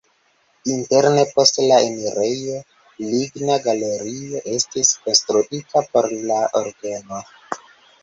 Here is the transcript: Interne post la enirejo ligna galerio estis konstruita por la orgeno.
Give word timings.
Interne 0.75 1.25
post 1.35 1.59
la 1.71 1.77
enirejo 1.89 2.57
ligna 3.11 3.59
galerio 3.69 4.43
estis 4.57 4.93
konstruita 5.07 5.89
por 5.95 6.13
la 6.29 6.45
orgeno. 6.65 7.27